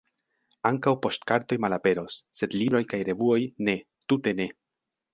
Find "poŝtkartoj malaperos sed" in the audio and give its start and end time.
1.03-2.57